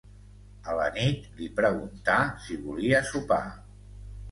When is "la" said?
0.79-0.87